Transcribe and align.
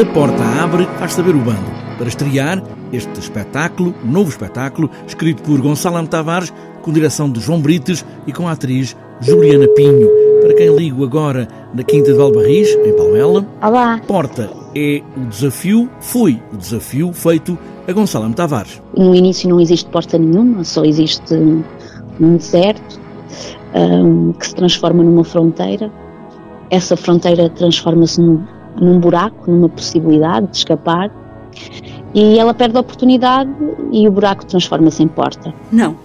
A 0.00 0.04
porta 0.14 0.42
abre, 0.42 0.86
faz 0.98 1.12
saber 1.12 1.34
o 1.34 1.40
bando, 1.40 1.70
para 1.98 2.08
estrear 2.08 2.62
este 2.90 3.20
espetáculo, 3.20 3.94
novo 4.02 4.30
espetáculo, 4.30 4.88
escrito 5.06 5.42
por 5.42 5.60
Gonçalo 5.60 6.08
Tavares, 6.08 6.50
com 6.80 6.90
direção 6.90 7.30
de 7.30 7.38
João 7.38 7.60
Brites 7.60 8.02
e 8.26 8.32
com 8.32 8.48
a 8.48 8.52
atriz 8.52 8.96
Juliana 9.20 9.68
Pinho. 9.68 10.08
Para 10.40 10.54
quem 10.54 10.74
ligo 10.74 11.04
agora 11.04 11.46
na 11.74 11.82
Quinta 11.82 12.12
de 12.12 12.16
Valbarris, 12.16 12.70
em 12.76 12.96
Palmela. 12.96 13.46
Olá. 13.62 14.00
Porta 14.06 14.50
é 14.74 15.02
o 15.18 15.26
desafio, 15.26 15.90
foi 16.00 16.40
o 16.50 16.56
desafio 16.56 17.12
feito 17.12 17.58
a 17.86 17.92
Gonçalo 17.92 18.32
Tavares. 18.32 18.80
No 18.96 19.14
início 19.14 19.50
não 19.50 19.60
existe 19.60 19.90
porta 19.90 20.16
nenhuma, 20.16 20.64
só 20.64 20.82
existe 20.82 21.34
um 21.34 22.36
deserto 22.38 22.98
um, 23.74 24.32
que 24.32 24.46
se 24.46 24.54
transforma 24.54 25.02
numa 25.02 25.24
fronteira. 25.24 25.92
Essa 26.70 26.96
fronteira 26.96 27.50
transforma-se 27.50 28.18
num, 28.18 28.42
num 28.76 28.98
buraco, 28.98 29.50
numa 29.50 29.68
possibilidade 29.68 30.46
de 30.48 30.56
escapar. 30.58 31.10
E 32.12 32.38
ela 32.38 32.52
perde 32.52 32.76
a 32.76 32.80
oportunidade 32.80 33.50
e 33.92 34.06
o 34.08 34.10
buraco 34.10 34.44
transforma-se 34.44 35.02
em 35.02 35.08
porta. 35.08 35.54
Não, 35.70 35.96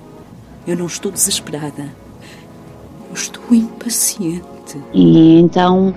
eu 0.67 0.77
não 0.77 0.85
estou 0.85 1.11
desesperada. 1.11 1.83
Eu 3.09 3.13
estou 3.13 3.43
impaciente. 3.51 4.45
E 4.93 5.39
então, 5.39 5.93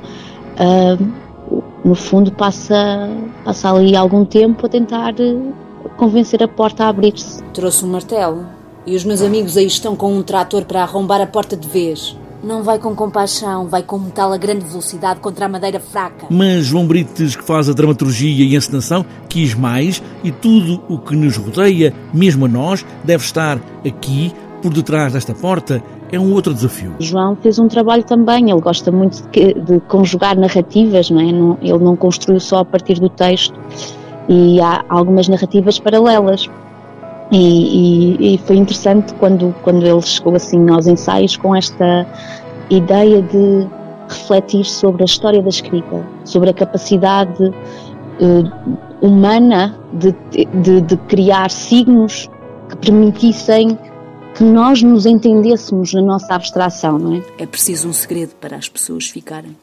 uh, 0.55 1.63
no 1.85 1.95
fundo, 1.95 2.33
passa, 2.33 3.09
passa 3.45 3.73
ali 3.73 3.97
algum 3.97 4.25
tempo 4.25 4.67
a 4.67 4.69
tentar 4.69 5.15
convencer 5.97 6.43
a 6.43 6.49
porta 6.49 6.85
a 6.85 6.89
abrir-se. 6.89 7.43
Trouxe 7.55 7.85
um 7.85 7.89
martelo 7.89 8.47
e 8.87 8.97
os 8.97 9.05
meus 9.05 9.23
amigos 9.23 9.57
aí 9.57 9.67
estão 9.67 9.95
com 9.95 10.13
um 10.13 10.23
trator 10.23 10.65
para 10.65 10.83
arrombar 10.83 11.21
a 11.21 11.27
porta 11.27 11.57
de 11.57 11.69
vez. 11.69 12.17
Não 12.43 12.63
vai 12.63 12.79
com 12.79 12.95
compaixão, 12.95 13.67
vai 13.67 13.83
com 13.83 13.99
metal 13.99 14.33
a 14.33 14.37
grande 14.37 14.65
velocidade 14.65 15.21
contra 15.21 15.47
a 15.47 15.49
madeira 15.49 15.81
fraca. 15.81 16.27
Mas 16.31 16.67
João 16.67 16.87
Brites, 16.87 17.35
que 17.35 17.43
faz 17.43 17.69
a 17.69 17.73
dramaturgia 17.73 18.45
e 18.45 18.55
a 18.55 18.59
encenação, 18.59 19.05
quis 19.29 19.55
mais 19.55 20.03
e 20.23 20.31
tudo 20.31 20.83
o 20.89 20.99
que 20.99 21.17
nos 21.17 21.37
rodeia, 21.37 21.93
mesmo 22.13 22.47
a 22.47 22.49
nós, 22.49 22.85
deve 23.05 23.25
estar 23.25 23.61
aqui, 23.87 24.33
por 24.63 24.73
detrás 24.73 25.13
desta 25.13 25.35
porta, 25.35 25.83
é 26.11 26.19
um 26.19 26.33
outro 26.33 26.55
desafio. 26.55 26.95
João 26.99 27.37
fez 27.37 27.59
um 27.59 27.69
trabalho 27.69 28.05
também, 28.05 28.51
ele 28.51 28.61
gosta 28.61 28.91
muito 28.91 29.23
de, 29.31 29.55
de 29.55 29.81
conjugar 29.81 30.37
narrativas, 30.37 31.11
não 31.11 31.21
é? 31.21 31.33
Não, 31.33 31.59
ele 31.61 31.79
não 31.79 31.97
construiu 31.97 32.41
só 32.41 32.61
a 32.61 32.65
partir 32.65 32.99
do 32.99 33.09
texto 33.09 33.59
e 34.29 34.61
há 34.61 34.85
algumas 34.89 35.29
narrativas 35.29 35.79
paralelas. 35.79 36.49
E, 37.31 37.37
e, 37.37 38.35
e, 38.35 38.39
foi 38.39 38.57
interessante 38.57 39.13
quando, 39.15 39.55
quando 39.63 39.85
ele 39.85 40.01
chegou 40.01 40.35
assim 40.35 40.71
aos 40.71 40.87
ensaios 40.87 41.37
com 41.37 41.55
esta 41.55 42.07
ideia 42.71 43.21
de 43.21 43.69
refletir 44.09 44.65
sobre 44.65 45.03
a 45.03 45.05
história 45.05 45.43
da 45.43 45.49
escrita, 45.51 46.07
sobre 46.25 46.51
a 46.51 46.55
capacidade 46.55 47.45
uh, 47.45 48.79
humana 49.03 49.79
de, 49.93 50.15
de, 50.63 50.81
de 50.81 50.97
criar 51.09 51.51
signos 51.51 52.31
que 52.71 52.77
permitissem 52.77 53.79
que 54.35 54.45
nós 54.45 54.83
nos 54.83 55.05
entendêssemos 55.05 55.93
na 55.93 56.01
nossa 56.03 56.35
abstração, 56.35 56.99
não 56.99 57.15
é? 57.15 57.23
É 57.39 57.47
preciso 57.47 57.89
um 57.89 57.93
segredo 57.93 58.35
para 58.41 58.57
as 58.57 58.69
pessoas 58.69 59.09
ficarem. 59.09 59.57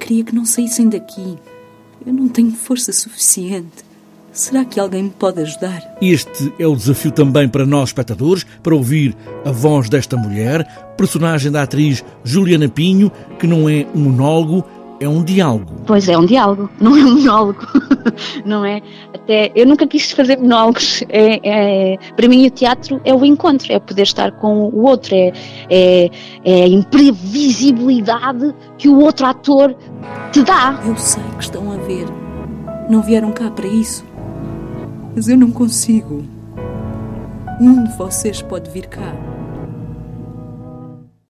Queria 0.00 0.24
que 0.24 0.34
não 0.34 0.44
saíssem 0.44 0.88
daqui. 0.88 1.38
Eu 2.04 2.12
não 2.12 2.28
tenho 2.28 2.50
força 2.52 2.92
suficiente. 2.92 3.84
Será 4.32 4.64
que 4.64 4.80
alguém 4.80 5.02
me 5.02 5.10
pode 5.10 5.42
ajudar? 5.42 5.82
Este 6.00 6.54
é 6.58 6.66
o 6.66 6.74
desafio 6.74 7.10
também 7.10 7.46
para 7.46 7.66
nós, 7.66 7.90
espectadores, 7.90 8.46
para 8.62 8.74
ouvir 8.74 9.14
a 9.44 9.50
voz 9.50 9.90
desta 9.90 10.16
mulher, 10.16 10.64
personagem 10.96 11.52
da 11.52 11.62
atriz 11.62 12.02
Juliana 12.24 12.66
Pinho, 12.66 13.12
que 13.38 13.46
não 13.46 13.68
é 13.68 13.86
um 13.94 14.04
monólogo, 14.04 14.64
é 14.98 15.06
um 15.06 15.22
diálogo. 15.22 15.82
Pois 15.86 16.08
é, 16.08 16.16
um 16.16 16.24
diálogo, 16.24 16.70
não 16.80 16.96
é 16.96 17.04
um 17.04 17.16
monólogo, 17.16 17.60
não 18.46 18.64
é? 18.64 18.80
Até 19.14 19.52
eu 19.54 19.66
nunca 19.66 19.86
quis 19.86 20.10
fazer 20.12 20.38
monólogos. 20.38 21.04
É, 21.10 21.92
é, 21.94 21.98
para 22.16 22.26
mim, 22.26 22.46
o 22.46 22.50
teatro 22.50 23.02
é 23.04 23.12
o 23.12 23.26
encontro, 23.26 23.70
é 23.70 23.78
poder 23.78 24.04
estar 24.04 24.32
com 24.32 24.70
o 24.70 24.84
outro, 24.84 25.14
é, 25.14 25.30
é, 25.68 26.10
é 26.42 26.62
a 26.62 26.68
imprevisibilidade 26.68 28.54
que 28.78 28.88
o 28.88 28.98
outro 28.98 29.26
ator 29.26 29.76
te 30.32 30.42
dá. 30.42 30.80
Eu 30.86 30.96
sei 30.96 31.22
que 31.36 31.44
estão 31.44 31.70
a 31.70 31.76
ver, 31.76 32.06
não 32.88 33.02
vieram 33.02 33.30
cá 33.30 33.50
para 33.50 33.66
isso 33.66 34.10
mas 35.14 35.28
eu 35.28 35.36
não 35.36 35.50
consigo. 35.50 36.24
Um 37.60 37.84
de 37.84 37.96
vocês 37.96 38.42
pode 38.42 38.70
vir 38.70 38.86
cá. 38.86 39.31